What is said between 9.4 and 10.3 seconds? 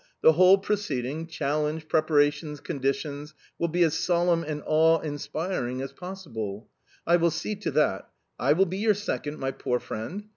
poor friend!